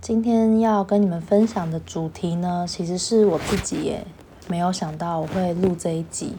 [0.00, 4.06] 今天要跟你们分享的主题呢，其实是我自己也
[4.48, 6.36] 没有想到我会录这一集，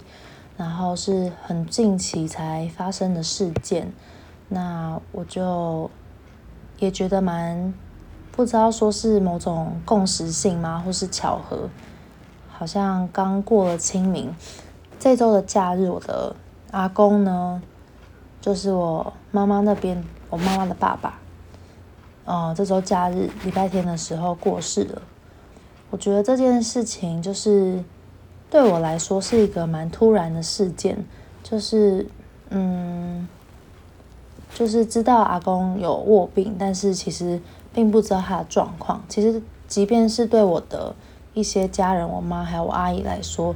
[0.58, 3.94] 然后是很近期才发生的事件，
[4.50, 5.92] 那我就
[6.80, 7.72] 也觉得蛮
[8.32, 11.70] 不知道说是某种共识性吗，或是巧合，
[12.50, 14.36] 好像刚过了清明，
[15.00, 16.36] 这周的假日，我的
[16.72, 17.62] 阿公呢，
[18.42, 21.21] 就是我妈妈那边，我妈妈的爸爸。
[22.24, 25.02] 呃，这周假日礼拜天的时候过世了。
[25.90, 27.84] 我觉得这件事情就是
[28.50, 31.04] 对我来说是一个蛮突然的事件，
[31.42, 32.08] 就是
[32.50, 33.28] 嗯，
[34.54, 37.42] 就是知道阿公有卧病，但是其实
[37.74, 39.04] 并不知道他的状况。
[39.10, 40.96] 其实即便是对我的
[41.34, 43.56] 一些家人，我妈还有我阿姨来说，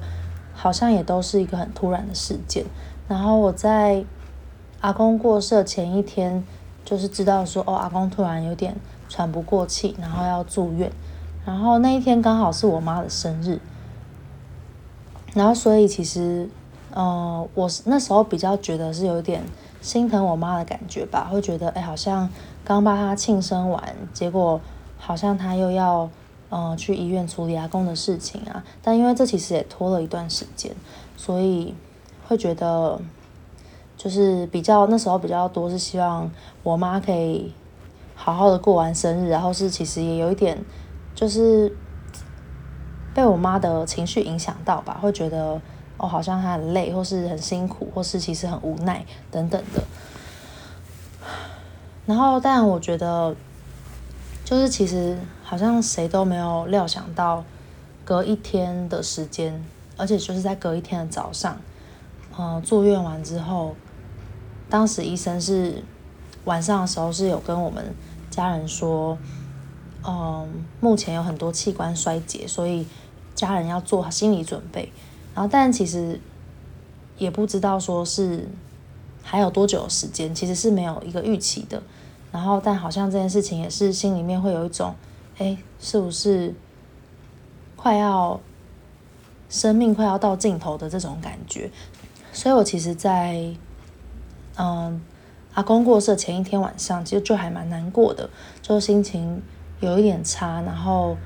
[0.54, 2.66] 好像也都是一个很突然的事件。
[3.08, 4.04] 然后我在
[4.82, 6.44] 阿公过世前一天。
[6.86, 8.76] 就是知道说哦，阿公突然有点
[9.10, 10.92] 喘不过气，然后要住院，
[11.44, 13.60] 然后那一天刚好是我妈的生日，
[15.34, 16.48] 然后所以其实，
[16.94, 19.44] 呃，我那时候比较觉得是有点
[19.82, 22.30] 心疼我妈的感觉吧，会觉得哎，好像
[22.64, 24.62] 刚帮她庆生完，结果
[25.00, 26.08] 好像她又要
[26.50, 30.72] 呃去医院处理阿公的事情啊，但因为这其实也拖了一段时间，
[31.18, 31.74] 所以
[32.28, 33.02] 会觉得。
[33.98, 36.30] 就是比较那时候比较多是希望
[36.64, 37.52] 我妈可以
[38.14, 40.64] 好好的过完生日，然后是其实也有一点
[41.16, 41.76] 就是
[43.14, 45.60] 被我妈的情绪影响到吧，会觉得
[45.98, 49.82] 哦好像她很累，或是很辛苦，或是其实很无奈等等的。
[52.06, 53.36] 然后但我觉得
[54.44, 57.44] 就是其实好像谁都没有料想到
[58.04, 59.66] 隔一天的时间，
[59.98, 61.58] 而且就是在隔一天的早上，
[62.38, 63.74] 嗯、呃，住院完之后。
[64.76, 65.82] 当时医生是
[66.44, 67.96] 晚上的时候是有跟我们
[68.30, 69.18] 家人说，
[70.06, 70.46] 嗯，
[70.82, 72.86] 目前有很多器官衰竭，所以
[73.34, 74.92] 家人要做好心理准备。
[75.34, 76.20] 然后，但其实
[77.18, 78.50] 也不知道说是
[79.24, 81.82] 还有多久时间，其实是没有一个预期的。
[82.34, 84.94] 然后，但好像这件事情也是心里面会有一种，
[85.38, 86.54] 哎，是不是
[87.78, 88.38] 快要
[89.50, 91.72] 生命快要到尽头的这种感觉？
[92.34, 93.56] 所以我其实，在
[94.58, 95.02] 嗯，
[95.54, 98.30] 阿公过世前一天晚上，其实就还蛮难过的，
[98.62, 99.42] 就心情
[99.82, 101.18] 有一点差，然后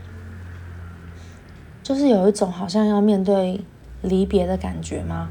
[1.84, 3.64] 就是有一种好像要面对
[4.02, 5.30] 离别的感觉嘛。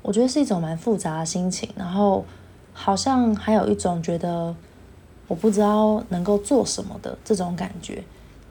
[0.00, 2.24] 我觉得是一种蛮复杂的心情，然后
[2.72, 4.54] 好像还有一种觉得
[5.28, 8.02] 我不知道能够做什么的这种感觉。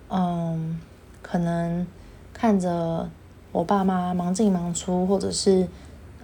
[0.10, 0.80] 嗯，
[1.22, 1.86] 可能
[2.34, 3.10] 看着
[3.52, 5.68] 我爸妈忙进忙出，或者是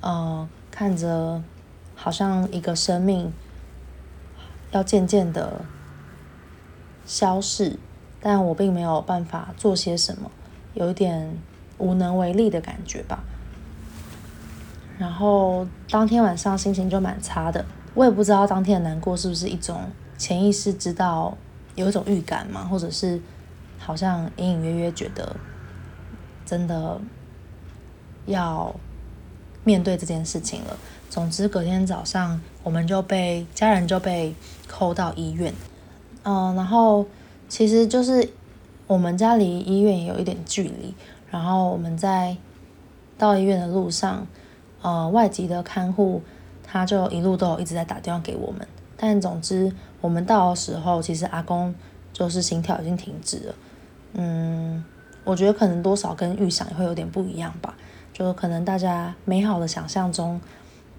[0.02, 0.48] 嗯。
[0.78, 1.42] 看着，
[1.96, 3.34] 好像一个生命
[4.70, 5.66] 要渐渐的
[7.04, 7.80] 消逝，
[8.22, 10.30] 但我并没有办法做些什么，
[10.76, 11.36] 有一点
[11.80, 13.24] 无能为力的感觉吧。
[15.00, 17.66] 然后当天晚上心情就蛮差的，
[17.96, 19.82] 我也不知道当天的难过是不是一种
[20.16, 21.36] 潜意识知道
[21.74, 23.20] 有一种预感嘛，或者是
[23.80, 25.36] 好像隐隐约约觉得
[26.46, 27.02] 真的
[28.28, 28.76] 要。
[29.68, 30.78] 面对这件事情了。
[31.10, 34.34] 总之，隔天早上我们就被家人就被
[34.66, 35.54] 扣到医院。
[36.24, 37.06] 嗯，然后
[37.50, 38.30] 其实就是
[38.88, 40.96] 我们家离医院也有一点距离。
[41.30, 42.38] 然后我们在
[43.18, 44.26] 到医院的路上，
[44.82, 46.22] 呃，外籍的看护
[46.64, 48.66] 他就一路都有一直在打电话给我们。
[48.96, 51.76] 但总之，我们到的时候，其实阿公
[52.14, 53.56] 就是心跳已经停止了。
[54.14, 54.86] 嗯，
[55.26, 57.76] 我觉得可能多少跟预想也会有点不一样吧。
[58.18, 60.42] 就可能大家美好的想象中，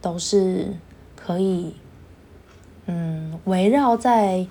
[0.01, 0.73] 都是
[1.17, 1.75] 可以，
[2.87, 4.47] 嗯，围绕在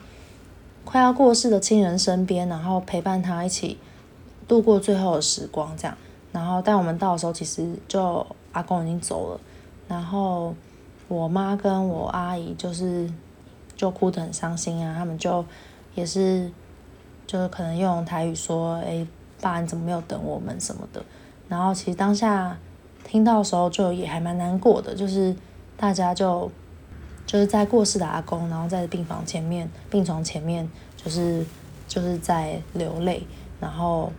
[0.83, 3.77] 快要过世的亲人身边，然后陪伴他一起
[4.49, 5.97] 度过最后的时光，这样。
[6.33, 9.39] 然后，但我们到的时候，其实就阿公已经走了，
[9.87, 10.53] 然后
[11.07, 13.09] 我妈跟我阿姨就是
[13.77, 15.43] 就哭得很伤心啊，他们就
[15.95, 16.51] 也是
[17.25, 19.07] 就是可能用台语说：“哎，
[19.39, 21.01] 爸，你怎么没有等我们什么的？”
[21.49, 22.57] 然后其实当下
[23.03, 25.35] 听到的时候就也还蛮难过的，就是
[25.77, 26.51] 大家就
[27.25, 31.45] 就是在过世的阿公，然后在病房前面、病床前面，就是
[31.87, 33.25] 就是在流泪，
[33.59, 34.11] 然后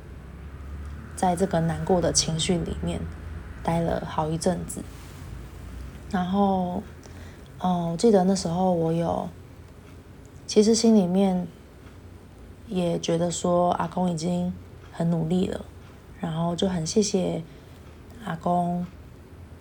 [1.17, 3.01] 在这个难过的情绪里面
[3.63, 4.83] 待了好一阵子。
[6.11, 6.83] 然后，
[7.61, 9.29] 哦，我记得那时候我有，
[10.47, 11.47] 其实心里面
[12.67, 14.51] 也觉得说阿公已经
[14.91, 15.61] 很努力了，
[16.21, 17.43] 然后就很谢谢
[18.25, 18.87] 阿公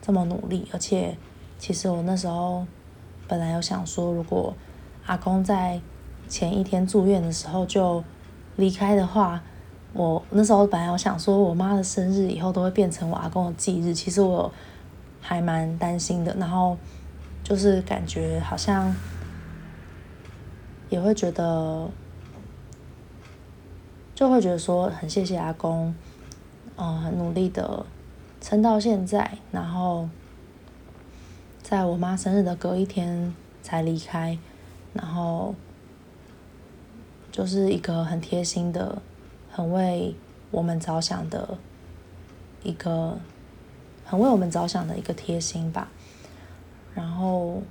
[0.01, 1.17] 这么努力，而且
[1.57, 2.65] 其实我那时候
[3.27, 4.53] 本来有想说，如果
[5.05, 5.81] 阿公在
[6.27, 8.03] 前一天住院的时候就
[8.55, 9.41] 离开的话，
[9.93, 14.51] 我那时候本来我想说，我妈的生日以后都会变成我阿公的忌日，其实我。
[15.19, 16.77] 还蛮担心的，然后
[17.43, 18.95] 就是感觉好像
[20.89, 21.89] 也会觉得，
[24.15, 25.93] 就会觉得说很谢谢阿公，
[26.77, 27.85] 嗯，很努力的
[28.39, 30.07] 撑到现在，然后
[31.61, 34.37] 在我妈生日的隔一天才离开，
[34.93, 35.53] 然后
[37.31, 39.01] 就是一个很贴心的、
[39.51, 40.15] 很为
[40.51, 41.57] 我们着想的
[42.63, 43.17] 一个。
[44.09, 45.89] 很为我们着想的一个贴心吧，
[46.95, 47.61] 然后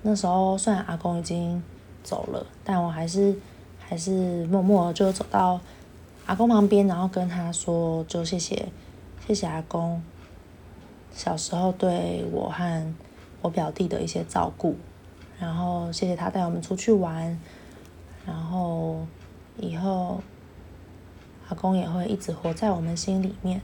[0.00, 1.62] 那时候虽然阿公已经
[2.02, 3.36] 走了，但我还是
[3.78, 5.60] 还是默默就走到
[6.26, 8.72] 阿公旁边，然后跟他说，就谢谢
[9.26, 10.02] 谢谢阿公
[11.12, 12.94] 小时候对我和
[13.42, 14.76] 我表弟的一些照顾，
[15.38, 17.38] 然后谢谢他带我们出去玩，
[18.26, 19.06] 然后
[19.58, 20.22] 以后
[21.48, 23.60] 阿公也会一直活在我们心里面。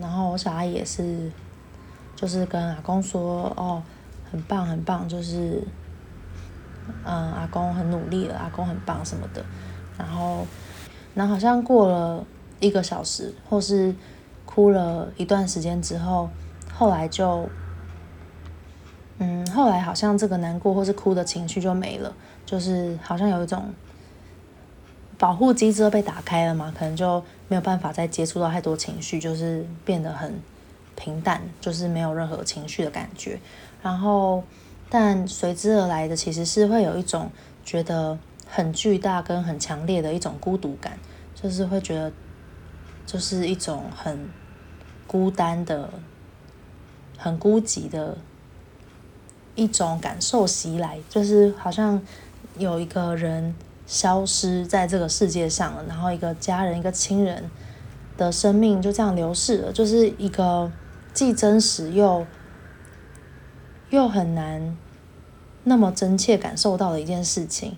[0.00, 1.32] 然后我小孩也是，
[2.14, 3.82] 就是跟阿公说哦，
[4.30, 5.66] 很棒很棒，就是，
[7.04, 9.44] 嗯，阿公很努力了，阿公很棒什么的。
[9.98, 10.46] 然后，
[11.14, 12.24] 然后好像过了
[12.60, 13.94] 一个小时，或是
[14.44, 16.28] 哭了一段时间之后，
[16.72, 17.48] 后来就，
[19.18, 22.14] 嗯，后来好像这个难过或是哭的情绪就没了，
[22.44, 23.72] 就是好像有一种。
[25.18, 30.40] 保护机制被打开了嘛，可能就没有办法再接触到太多情绪，就是变得很
[30.96, 33.38] 平淡，就是没有任何情绪的感觉。
[33.82, 34.42] 然后，
[34.90, 37.30] 但随之而来的其实是会有一种
[37.64, 40.98] 觉得很巨大跟很强烈的一种孤独感，
[41.34, 42.12] 就是会觉得
[43.06, 44.28] 就是一种很
[45.06, 45.88] 孤单的、
[47.16, 48.18] 很孤寂的
[49.54, 52.02] 一种感受袭来，就是好像
[52.58, 53.54] 有一个人。
[53.86, 57.50] 消失在这个世界上了，然后一个家人、一个亲人
[58.16, 60.70] 的生命就这样流逝了，就是一个
[61.12, 62.24] 既真实又
[63.90, 64.76] 又很难
[65.64, 67.76] 那么真切感受到的一件事情，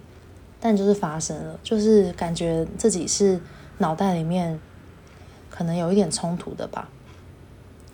[0.61, 3.41] 但就是发生了，就是感觉自己是
[3.79, 4.61] 脑袋里面
[5.51, 6.89] 可能有一点冲突的吧，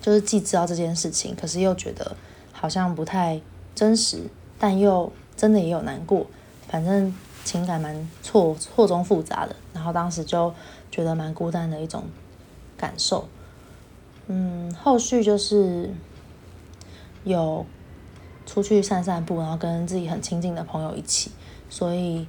[0.01, 2.17] 就是既知道这件事情，可是又觉得
[2.53, 3.41] 好像不太
[3.75, 4.25] 真实，
[4.59, 6.27] 但又真的也有难过，
[6.69, 7.15] 反正。
[7.45, 10.53] 情感蛮错错综复杂的，然后当时就
[10.91, 12.05] 觉得蛮孤单的一种
[12.77, 13.27] 感受。
[14.27, 15.95] 嗯，后续就是
[17.25, 17.65] 有
[18.49, 21.31] 出去散散步，然后跟自己很亲近的朋友一起，
[21.69, 22.27] 所以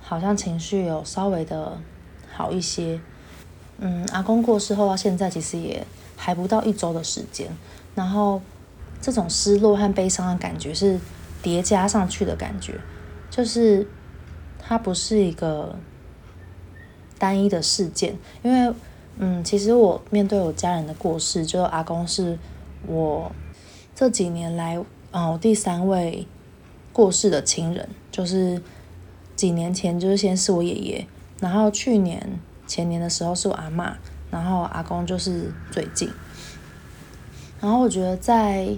[0.00, 1.78] 好像情绪有稍微的
[2.32, 3.00] 好一些。
[3.78, 5.84] 嗯，阿公过世后到现在其实也
[6.16, 7.48] 还不到一周的时间，
[7.94, 8.40] 然后
[9.00, 11.00] 这种失落和悲伤的感觉是
[11.42, 12.78] 叠加上去的感觉，
[13.30, 13.88] 就是。
[14.66, 15.76] 它不是一个
[17.18, 18.74] 单一的事件，因为，
[19.18, 22.38] 嗯，其实我面对我家人的过世，就阿公是
[22.86, 23.30] 我
[23.94, 24.82] 这几年来，
[25.14, 26.26] 嗯，我第三位
[26.92, 28.60] 过世的亲人，就是
[29.36, 31.06] 几年前就是先是我爷爷，
[31.38, 33.94] 然后去年前年的时候是我阿嬷，
[34.32, 36.10] 然后阿公就是最近，
[37.60, 38.68] 然后我觉得在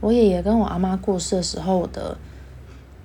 [0.00, 2.16] 我爷爷跟我阿妈过世的时候，我的。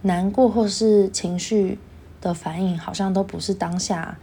[0.05, 1.79] 难过或是情绪
[2.19, 4.17] 的反应，好像都不是当下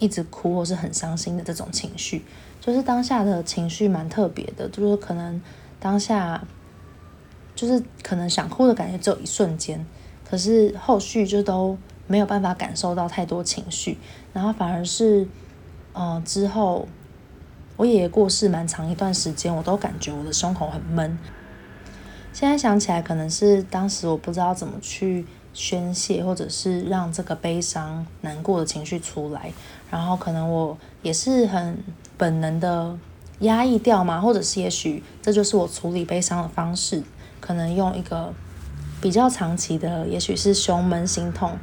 [0.00, 2.24] 一直哭或是很伤心的这种情绪，
[2.60, 5.40] 就是当下的情绪蛮特别的，就是可能
[5.78, 6.42] 当下
[7.62, 9.86] 就是可能想哭的感觉只有一瞬间，
[10.28, 11.78] 可是后续就都
[12.08, 13.96] 没有办法感受到太多情绪，
[14.32, 15.22] 然后反而是
[15.92, 16.88] 嗯、呃、之后
[17.76, 21.16] 我爷爷过世蛮长一段时间，我都感觉我的胸口很闷。
[22.32, 29.52] 现在想起来，可能是当时我不知道怎么去宣泄，或者是让这个悲伤、难过的情绪出来，
[29.88, 31.78] 然后可能我也是很
[32.18, 32.98] 本能的
[33.40, 37.02] 压抑掉嘛，或者是也许这就是我处理悲伤的方式，
[37.42, 38.32] 可能用一个
[39.02, 41.58] 比较长期的，也许是胸闷、心痛，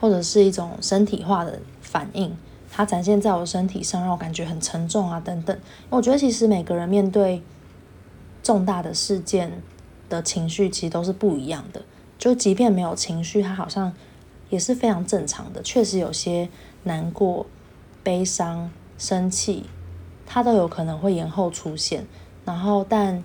[0.00, 2.36] 或者是一种身体化的反应，
[2.72, 5.56] 它展现在我身体上，让我感觉很沉重啊等等。
[5.90, 7.40] 我觉得其实每个人面对。
[8.44, 9.62] 重大的事件
[10.08, 11.80] 的情绪其实都是不一样的。
[12.18, 13.92] 就即便没有情绪，它好像
[14.50, 15.62] 也是非常正常的。
[15.62, 16.48] 确实有些
[16.82, 17.46] 难过、
[18.02, 19.66] 悲伤、生气，
[20.26, 22.04] 它都有可能会延后出现。
[22.44, 23.22] 然后，但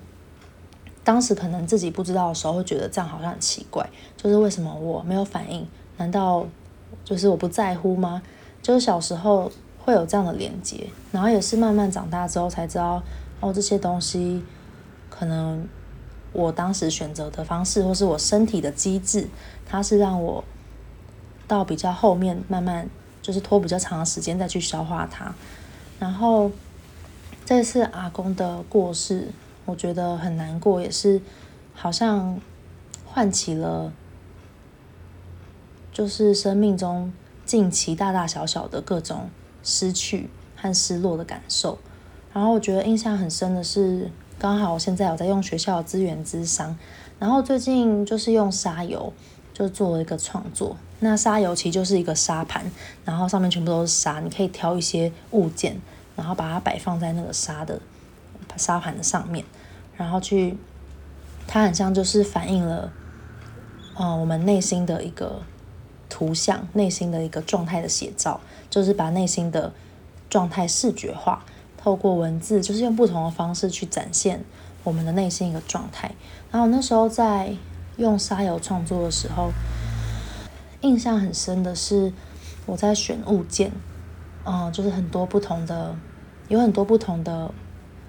[1.08, 5.66] 当时可能自己不知道的时候，会觉得这样好像很奇怪，就是为什么我没有反应？
[5.96, 6.46] 难道
[7.06, 8.22] 就是我不在乎吗？
[8.62, 9.50] 就是小时候
[9.80, 13.02] 会有这样的连接，然后也是慢慢长大之后才知道，
[13.40, 14.44] 哦，这些东西
[15.10, 15.66] 可能
[16.34, 19.30] 我当时选择的方式，或是我身体的机制，
[19.66, 20.44] 它是让我
[21.48, 22.86] 到比较后面慢慢
[23.22, 25.34] 就是拖比较长的时间再去消化它。
[26.00, 26.52] 然后
[27.46, 29.30] 这次阿公的过世，
[29.68, 31.22] 我觉得很难过，也是
[31.76, 32.42] 好像
[33.06, 33.94] 唤起了，
[35.94, 37.14] 就是生命中。
[37.46, 39.30] 近期大大小小的各种
[39.64, 41.80] 失去和失落的感受，
[42.34, 46.78] 然后我觉得印象很深的是，刚好我现在有在用学校的资源咨商，
[47.18, 49.14] 然后最近就是用沙油
[49.54, 50.76] 就做了一个创作。
[51.00, 52.70] 那沙油其实就是一个沙盘，
[53.06, 55.80] 然后上面全部都是沙，你可以挑一些物件，
[56.18, 57.80] 然后把它摆放在那个沙的
[58.58, 59.46] 沙盘的上面，
[59.96, 60.58] 然后去，
[61.48, 62.92] 它很像就是反映了，
[63.96, 65.42] 呃，我们内心的一个。
[66.10, 69.74] 图像内心的一个状态的写照，就是把内心的
[70.30, 71.44] 状态视觉化，
[71.76, 74.42] 透过文字，就是用不同的方式去展现
[74.86, 76.10] 我们的内心一个状态。
[76.50, 77.54] 然后那时候在
[77.98, 79.52] 用沙游创作的时候，
[80.80, 82.14] 印象很深的是
[82.66, 83.74] 我在选物件，
[84.46, 85.94] 嗯，就是很多不同的，
[86.48, 87.52] 有很多不同的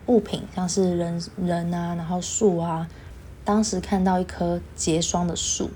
[0.09, 2.89] 物品，像是人人啊，然后树啊，
[3.45, 5.71] 当时看到一棵结霜的树。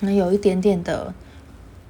[0.00, 1.14] 那有一点点的，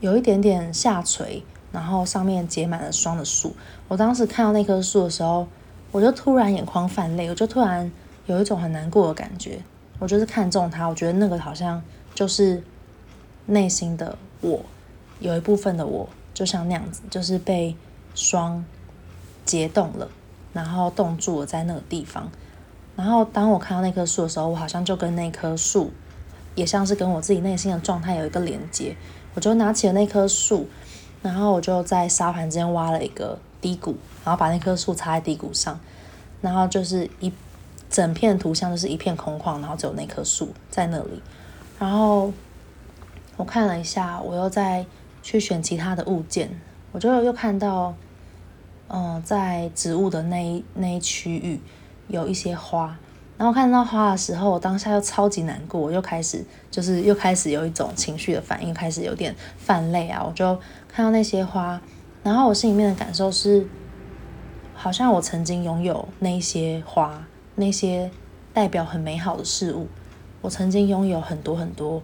[0.00, 3.56] 有一点点下垂，然后上面结满了霜的树。
[3.88, 5.48] 我当时看到那棵树的时候，
[5.90, 7.90] 我就突然眼眶泛泪，我就突然
[8.26, 9.60] 有一种很难过的感觉。
[9.98, 11.82] 我就是看中它，我觉得那个好像
[12.14, 12.62] 就是
[13.46, 14.60] 内心的我，
[15.20, 17.74] 有一部分的我，就像那样子，就是被
[18.14, 18.64] 霜
[19.44, 20.08] 结冻了，
[20.54, 22.30] 然后冻住了在那个地方。
[22.96, 25.90] 然后当我看到那棵树的时候，我好像就跟那棵树。
[26.54, 28.94] 也像是跟我自己内心的状态有一个连接，
[29.34, 30.68] 我就拿起了那棵树，
[31.20, 35.80] 然后我就在沙盘间挖了一个低谷，然后把那棵树插在低谷上，
[36.40, 37.32] 然后就是一
[37.90, 41.20] 整片图像就是一片空旷，然后只有那棵树在那里。
[41.80, 42.32] 然后
[43.36, 44.86] 我看了一下，我又再
[45.24, 46.48] 去选其他的物件，
[46.92, 47.92] 我就又看到，
[48.96, 51.60] 嗯、在植物的那一那一区域
[52.06, 52.96] 有一些花。
[53.36, 60.22] 然后看到花的时候，我当下又超级难过，我又开始就是又开始有一种情绪的反应，开始有点泛泪啊。
[60.24, 61.80] 我就看到那些花，
[62.22, 63.66] 然后我心里面的感受是，
[64.72, 68.08] 好像我曾经拥有那些花，那些
[68.52, 69.88] 代表很美好的事物。
[70.40, 72.00] 我曾经拥有很多很多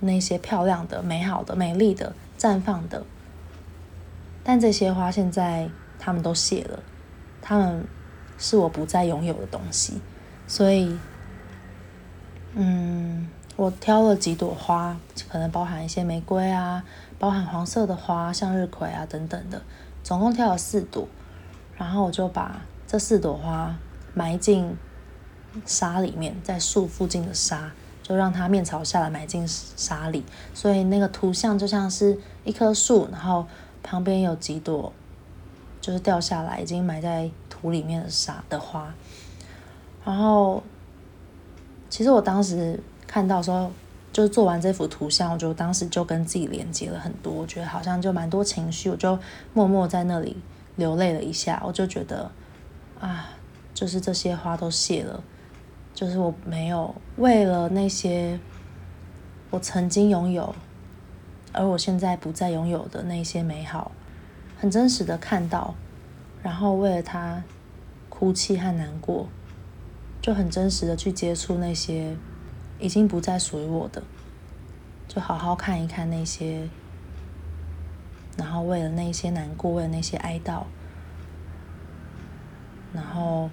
[0.00, 3.02] 那些漂亮的、美好的、美丽的、绽放的，
[4.44, 5.70] 但这些花现在
[6.06, 6.78] 他们都谢了，
[7.42, 7.84] 他们
[8.38, 10.00] 是我不再拥有的东西。
[10.46, 10.96] 所以，
[12.54, 14.96] 嗯，我挑了几朵花，
[15.28, 16.84] 可能包含一些玫瑰啊，
[17.18, 19.60] 包含黄色的花，向日葵啊等等的，
[20.04, 21.08] 总共挑了四朵。
[21.76, 23.74] 然后我就把这四朵花
[24.14, 24.76] 埋进
[25.64, 30.24] 沙里面，在树附近的沙，就让它面朝下来埋进沙里。
[30.54, 33.48] 所以那个图像就像是一棵树，然后
[33.82, 34.92] 旁边有几朵
[35.86, 38.92] 就是掉下来已经埋在土里面的沙的花。
[40.04, 40.60] 然后，
[41.88, 43.70] 其实我当时看到说，
[44.12, 49.16] 就是做完这幅图像，我就当时就跟自己连接了很多，我觉得好像就蛮多情绪，我就
[49.54, 50.36] 默默在那里
[50.74, 51.62] 流泪了一下。
[51.64, 52.28] 我就觉得，
[53.00, 53.28] 啊，
[53.72, 55.22] 就是这些花都谢了，
[55.94, 58.40] 就是我没有为了那些
[59.50, 60.52] 我曾经拥有，
[61.52, 63.92] 而我现在不再拥有的那些美好，
[64.58, 65.74] 很真实的看到，
[66.42, 67.42] 然后为了他
[68.08, 69.28] 哭泣和难过。
[70.22, 72.16] 就很真实的去接触那些
[72.80, 74.02] 已经不再属于我的，
[75.06, 76.68] 就好好看一看那些，
[78.36, 80.64] 然后为了那些难过，为了那些哀悼，
[82.92, 83.48] 然后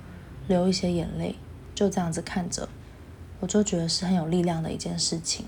[0.48, 1.36] 流一些眼泪，
[1.76, 2.68] 就这样子看着，
[3.40, 5.46] 我就觉得是很有力量的一件事情。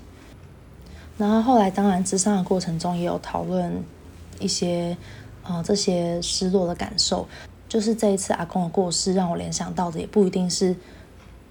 [1.18, 3.82] 然后后来当然咨商的过程中也有讨论
[4.38, 4.96] 一些，
[5.48, 7.26] 呃，这些失落的感受，
[7.68, 10.76] 就是这一次阿公的过世让我联想到的也不一定是。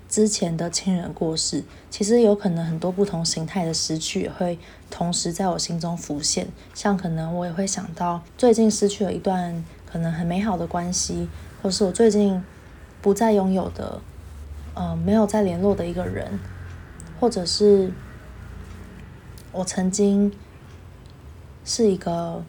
[0.08, 4.58] 之前的亲人过世，其实有可能很多不同形态的失去也会
[4.90, 6.48] 同时在我心中浮现。
[6.76, 11.28] 像可能我也会想到最近失去了一段可能很美好的关系，
[11.62, 12.42] 或是我最近
[13.02, 14.00] 不再拥有的，
[14.76, 16.40] 呃，没有再联络的一个人，
[17.20, 17.92] 或者是
[19.52, 20.32] 我曾经
[21.66, 22.44] 是一个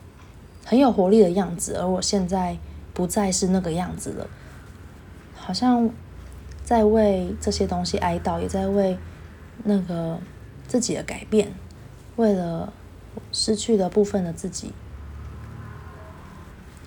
[0.68, 2.58] 很有活力的样子，而我现在
[2.92, 4.26] 不再是那个样子了，
[5.36, 5.88] 好像
[6.64, 8.98] 在为这些东西哀悼，也在为
[9.62, 10.18] 那个
[10.66, 11.52] 自己的改变，
[12.16, 12.72] 为了
[13.30, 14.72] 失去的部分的自己。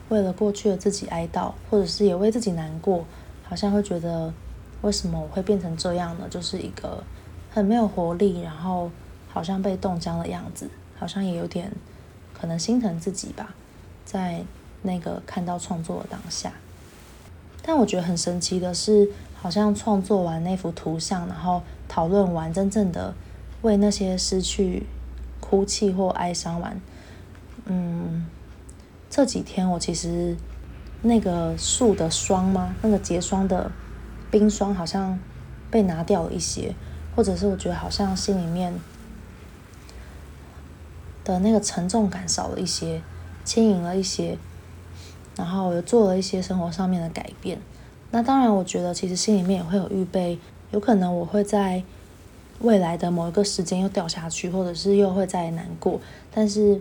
[0.10, 3.06] 为了过去的自己哀悼，或者是也为自己难过，
[3.44, 4.34] 好像会觉得
[4.82, 6.28] 为什么我会变成这样呢？
[6.30, 7.02] 就是一个
[7.50, 8.92] 很没有活力，然后
[9.30, 11.72] 好像被冻僵的样子，好像也有点
[12.34, 13.56] 可能心疼自己吧，
[14.06, 14.44] 在
[14.82, 16.54] 那个看到创作的当下。
[17.62, 19.10] 但我觉得很神奇的是，
[19.42, 23.14] 好像创作完那幅图像，然后讨论完，真正的
[23.62, 24.88] 为那些失去
[25.40, 26.82] 哭泣或哀伤完，
[27.66, 28.26] 嗯。
[29.12, 30.38] 这几天我其实
[31.02, 32.76] 那个树的霜吗？
[32.84, 33.72] 那个结霜的
[34.30, 35.18] 冰霜好像
[35.72, 36.76] 被拿掉了一些，
[37.16, 38.72] 或者是我觉得好像心里面
[41.24, 43.02] 的那个沉重感少了一些，
[43.50, 44.38] 轻盈了一些，
[45.36, 47.60] 然后又做了一些生活上面的改变。
[48.12, 50.38] 那当然，我觉得其实心里面也会有预备，
[50.70, 51.82] 有可能我会在
[52.60, 56.00] 未来的某一个时间又掉下去，或者是又会再难过，
[56.32, 56.80] 但是，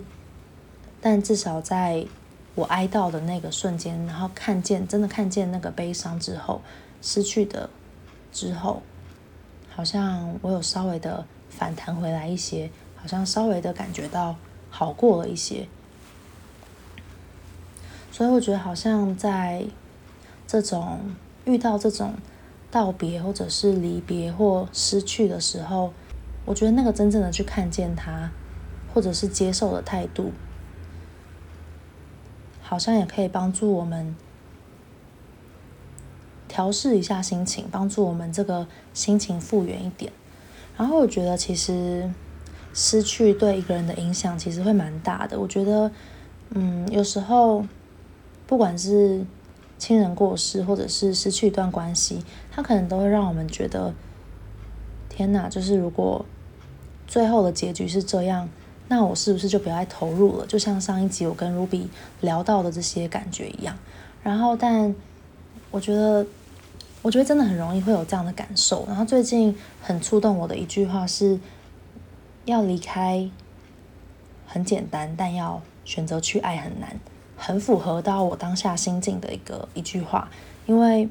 [1.01, 2.05] 但至少在。
[2.55, 6.61] 我哀悼的那个瞬间，然后看见，真的看见那个悲伤之后，
[7.01, 7.69] 失去的
[8.33, 8.81] 之后，
[9.73, 14.35] 好像我有稍微的反弹回来一些，好像稍微的感觉到
[14.69, 15.69] 好过了一些。
[18.19, 19.63] 所以我觉得，好像在
[20.45, 20.99] 这种
[21.45, 22.15] 遇到这种
[22.69, 25.93] 道别，或者是离别或失去的时候，
[26.43, 28.29] 我觉得那个真正的去看见它，
[28.93, 30.33] 或者是接受的态度。
[32.61, 34.13] 好像也可以帮助我们
[36.49, 40.11] 调试一下心情，帮助我们这个心情复原一点。
[40.75, 42.11] 然后我觉得，其实
[42.73, 45.39] 失去对一个人的影响其实会蛮大的。
[45.39, 45.89] 我觉得，
[46.49, 47.65] 嗯，有时候
[48.49, 49.23] 不管是
[49.77, 53.93] 亲人过世，或者是失去一段关系，它可能都会让我们觉得，
[55.07, 55.47] 天哪！
[55.47, 56.25] 就是如果
[57.07, 58.49] 最后的结局是这样。
[58.87, 60.47] 那我是不是就不要再投入了？
[60.47, 61.89] 就像上一集我跟 Ruby
[62.21, 63.77] 聊到的这些感觉一样。
[64.23, 64.95] 然后，但
[65.69, 66.25] 我觉得，
[67.03, 68.83] 我觉得真的很容易会有这样的感受。
[68.87, 71.39] 然后最近很触动我的一句话是：
[72.45, 73.29] 要离开
[74.47, 76.99] 很简单，但要选择去爱很难。
[77.39, 80.29] 很符合到我当下心境的一个一句话。
[80.67, 81.09] 因为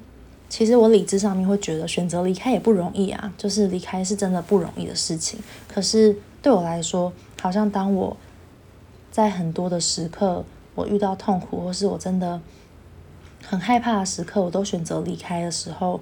[0.49, 5.41] 其实我理智上面会觉得选择离开也不容易啊，就是离开是真的不容易的事情。
[5.67, 8.17] 可是对我来说，好像当我
[9.11, 12.41] 在很多的时刻，我遇到痛苦，或是我真的
[13.45, 16.01] 很害怕的时刻，我都选择离开的时候，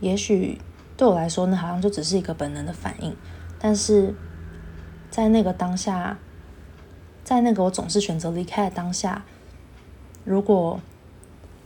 [0.00, 0.58] 也许
[0.96, 3.16] 对我来说呢，好像就只是一个本能的反应。
[3.58, 4.14] 但是
[5.10, 6.18] 在那个当下，
[7.30, 9.24] 在那个我总是选择离开的当下，
[10.24, 10.80] 如果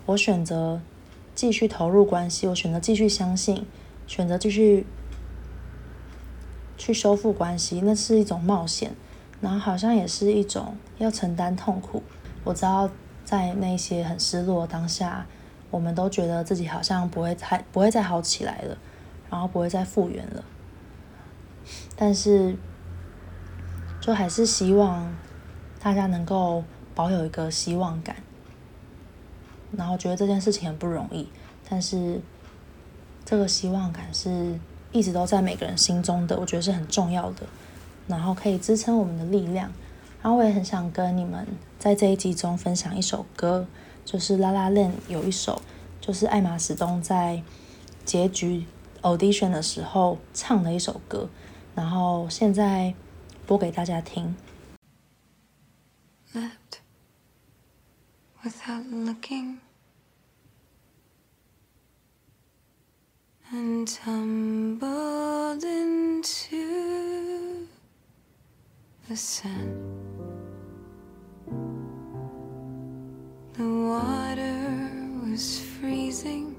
[0.05, 0.83] 我选择
[1.35, 3.65] 继续投入关系，我选择继续相信，
[4.07, 4.87] 选择继续。
[6.77, 8.95] 去修复关系，那是一种冒险，
[9.41, 12.03] 然后好像也是一种要承担痛苦。
[12.43, 12.91] 我知道，
[13.25, 15.25] 在那些很失落当下，
[15.71, 18.77] 我们都觉得自己好像不会再不会再好起来了，
[19.31, 20.45] 然后不会再复原了。
[21.97, 22.55] 但是，
[24.01, 25.15] 就还是希望
[25.85, 28.17] 大家能够保有一个希望感，
[29.77, 31.29] 然后觉得这件事情很不容易，
[31.69, 32.21] 但是
[33.25, 34.59] 这个希望感是。
[34.93, 37.45] 一直都在每个人心中的，我觉得是很重要的，
[38.07, 39.69] 然后可以支撑我们的力量。
[40.23, 41.45] 然后我也很想跟你们
[41.81, 43.67] 在这一集中分享一首歌，
[44.05, 45.61] 就是拉拉链有一首，
[46.01, 47.43] 就是艾玛史东在
[48.05, 48.67] 结局
[49.03, 51.29] audition 的时候唱的一首歌，
[51.75, 52.95] 然后现在
[53.49, 54.37] 播给大家听。
[56.35, 56.81] Left
[58.43, 59.61] without looking.
[63.53, 67.69] And tumbled into
[69.09, 69.79] the sun.
[73.53, 74.91] The water
[75.25, 76.57] was freezing.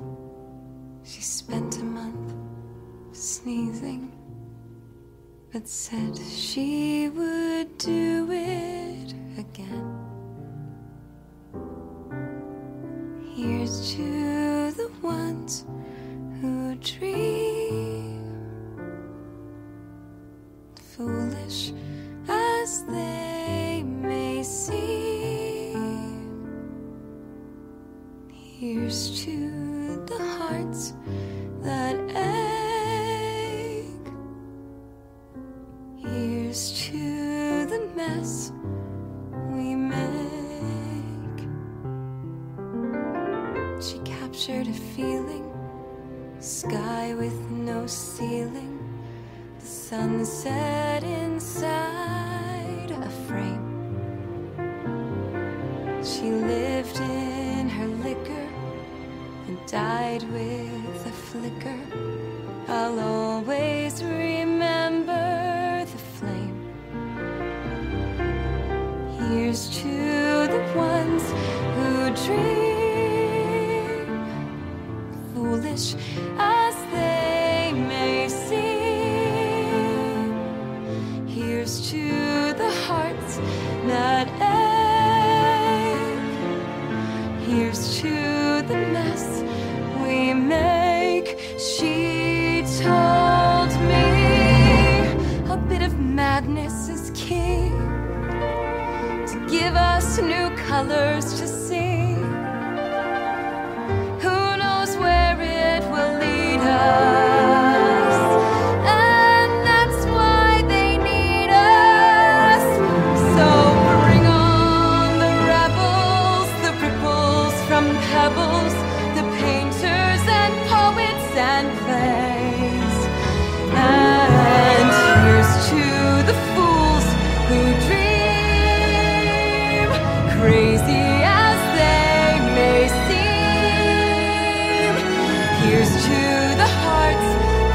[1.04, 2.34] She spent a month
[3.12, 4.10] sneezing,
[5.52, 9.25] but said she would do it
[9.56, 9.88] again.
[13.36, 15.66] Here's to the ones
[16.42, 18.24] who dream,
[20.96, 21.74] foolish
[22.28, 25.76] as they may seem.
[28.32, 30.94] Here's to the hearts
[31.62, 33.86] that ache.
[35.98, 38.52] Here's to the mess.
[44.46, 45.52] Captured a feeling,
[46.40, 48.80] sky with no ceiling,
[49.60, 50.95] the sunset
[100.22, 101.55] new colors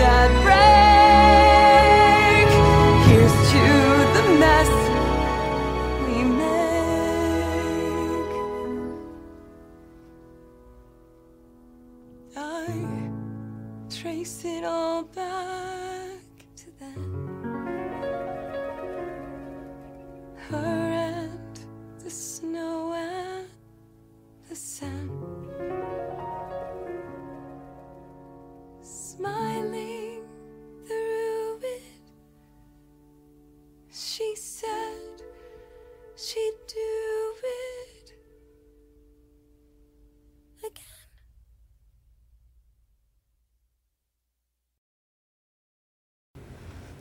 [0.00, 0.69] that breath.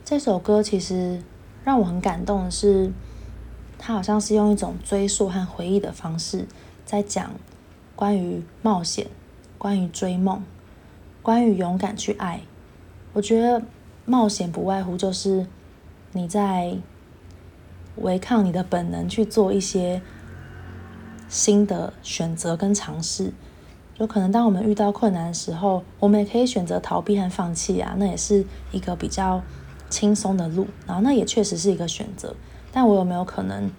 [0.10, 1.22] 这首歌其实
[1.64, 2.92] 让我很感动的是，
[3.78, 6.48] 它好像是用一种追溯和回忆的方式，
[6.84, 7.30] 在讲
[7.96, 9.06] 关于冒险、
[9.60, 10.44] 关于追梦、
[11.22, 12.42] 关于勇敢去爱。
[13.14, 13.62] 我觉得
[14.06, 15.46] 冒险不外乎就是
[16.14, 16.76] 你在
[17.98, 20.02] 违抗你的本能去做一些
[21.28, 23.32] 新的选择跟尝试。
[23.94, 29.44] 就可能当我们遇到困难的时候，我们也可以选择逃避和放弃啊，那也是一个比较
[29.90, 32.36] 轻松的路，然后那也确实是一个选择，
[32.72, 33.72] 但我有没有可能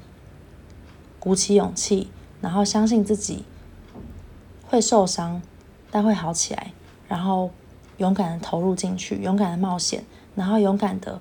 [1.18, 3.44] 鼓起勇气，然后相信自己
[4.68, 5.40] 会受伤，
[5.90, 6.72] 但会好起来，
[7.08, 7.50] 然后
[7.98, 11.20] 勇敢的投入进去，勇敢的冒险，然后勇敢的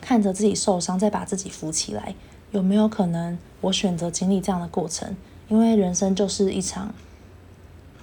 [0.00, 2.14] 看着自己受伤，再把自己扶起来，
[2.50, 5.16] 有没有可能我选择经历这样的过程？
[5.48, 6.94] 因为人生就是一场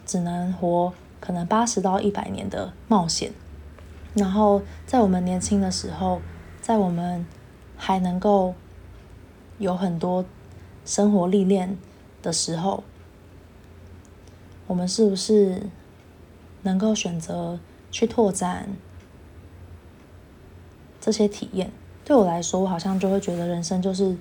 [0.06, 3.32] 只能活可能八十到一百年的冒险。
[4.18, 6.20] 然后，在我们年轻的时候，
[6.60, 7.24] 在我们
[7.76, 8.56] 还能够
[9.60, 10.26] 有很多
[10.84, 11.78] 生活历练
[12.24, 12.84] 的时候，
[14.66, 15.62] 我们是不是
[16.64, 17.60] 能够选择
[17.92, 18.70] 去拓展
[21.00, 21.72] 这些体验？
[22.04, 24.18] 对我来说，我好像就会觉得人生就是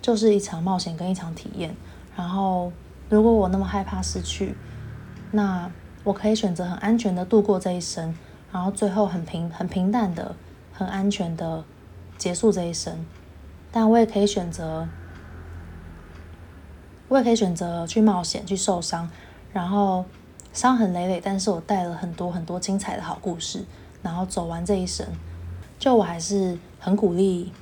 [0.00, 1.76] 就是一场冒险跟一场体验。
[2.16, 2.72] 然后，
[3.10, 4.56] 如果我那么害怕失去，
[5.32, 5.70] 那
[6.04, 8.16] 我可以选择很安全的度过这一生。
[8.56, 10.34] 然后最后很平很平淡的、
[10.72, 11.62] 很安全的
[12.16, 13.04] 结束这一生，
[13.70, 14.88] 但我也可以选择，
[17.08, 19.10] 我也可以选择去冒险、去受伤，
[19.52, 20.06] 然后
[20.54, 23.62] 伤痕累累，但是我带了很多很多精彩的好故事，
[24.02, 25.06] 然后走完这一生。
[25.78, 27.52] 就我还是很鼓励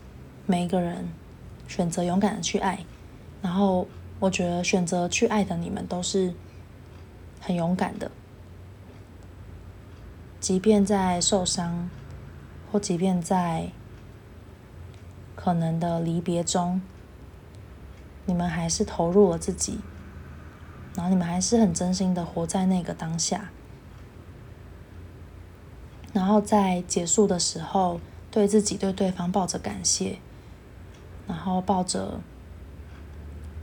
[0.47, 1.09] 每一个人
[1.67, 2.79] 选择勇敢的去爱，
[3.43, 3.89] 然后
[4.21, 6.33] 我觉得选择去爱的你们都是
[7.41, 8.09] 很勇敢的。
[10.45, 11.89] 即便在受伤，
[12.71, 13.71] 或即便在
[15.35, 16.83] 可能的离别中，
[18.27, 19.81] 你们还是投入了自己，
[20.95, 23.49] 然后你们还是很真心的活在那个当下，
[26.13, 27.99] 然后在结束的时候，
[28.31, 30.19] 对自己对对方抱着感谢，
[31.27, 32.21] 然后抱着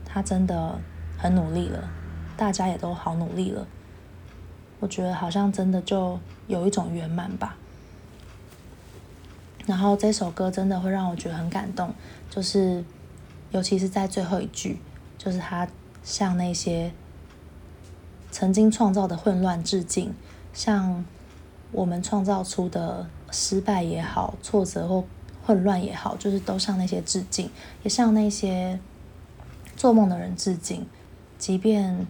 [0.04, 0.80] 他真的
[1.20, 1.92] 很努力了，
[2.36, 3.68] 大家也都好努力了。
[4.80, 6.20] 我觉得好像真的就
[6.52, 7.56] 有一种圆满吧。
[9.66, 11.94] 然后这首歌真的会让我觉得很感动，
[12.30, 12.84] 就是
[13.52, 14.80] 尤其是在最后一句，
[15.18, 15.68] 就是他
[16.04, 16.92] 向那些
[18.32, 20.14] 曾经创造的混乱致敬，
[20.52, 21.06] 向
[21.72, 25.04] 我们创造出的失败也好、挫折或
[25.46, 27.50] 混乱也好，就是都向那些致敬，
[27.84, 28.80] 也向那些
[29.78, 30.86] 做梦的人致敬。
[31.38, 32.06] 即便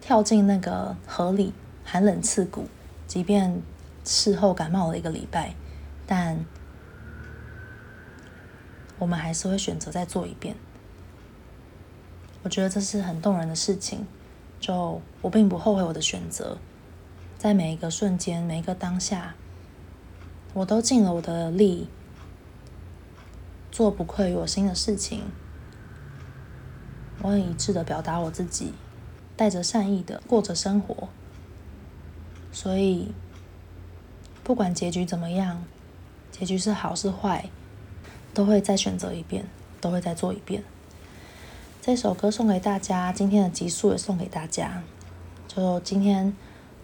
[0.00, 1.52] 跳进那个河里
[1.84, 2.66] 寒冷刺骨，
[3.06, 3.62] 即便
[4.04, 5.54] 事后感冒了一个礼拜，
[6.06, 6.44] 但
[8.98, 10.56] 我们还是会选择再做一遍。
[12.42, 14.06] 我觉得这是很动人的事情。
[14.60, 16.56] 就我并不后悔我的选择，
[17.36, 19.34] 在每一个瞬间、每一个当下，
[20.54, 21.88] 我都尽了我的力，
[23.70, 25.24] 做不愧于我心的事情。
[27.20, 28.72] 我很一致的表达我自己，
[29.36, 31.08] 带着善意的过着生活。
[32.54, 33.08] 所以，
[34.44, 35.64] 不管结局怎么样，
[36.30, 37.46] 结局是好是坏，
[38.32, 39.44] 都会再选择一遍，
[39.80, 40.62] 都会再做一遍。
[41.82, 44.82] 这首歌送给大家，今天的集数也送给大家。
[45.48, 46.32] 就今天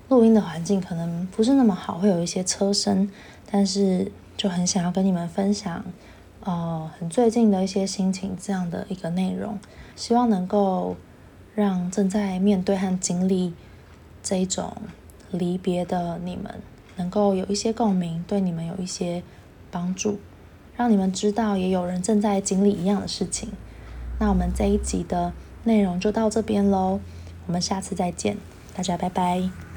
[0.09, 3.09] 录音的环境可能不是那么好，会有一些车声，
[3.50, 5.85] 但是就很想要跟你们分享，
[6.42, 9.59] 呃，很最近的一些心情这样的一个内容，
[9.94, 10.96] 希望能够
[11.54, 13.54] 让正在面对和经历
[14.22, 14.76] 这一种
[15.32, 16.60] 离别的你们，
[16.96, 19.22] 能够有一些共鸣，对你们有一些
[19.70, 20.18] 帮助，
[20.76, 23.50] 让你们知道也有人正在经历一样的事情。
[24.18, 25.32] 那我们这一集的
[25.64, 27.00] 内容就到这边喽，
[27.46, 28.36] 我们下次再见，
[28.74, 29.69] 大家拜拜。